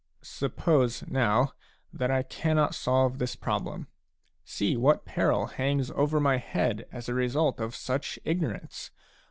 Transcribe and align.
Suppose 0.23 1.03
now 1.07 1.53
that 1.93 2.09
I 2.09 2.23
cannot 2.23 2.73
solve 2.73 3.19
this 3.19 3.35
problem; 3.35 3.85
see 4.43 4.75
what 4.75 5.05
peril 5.05 5.45
hangs 5.45 5.91
over 5.91 6.19
my 6.19 6.37
head 6.37 6.87
as 6.91 7.07
a 7.07 7.13
result 7.13 7.59
of 7.59 7.75
such 7.75 8.17
ignorance 8.25 8.89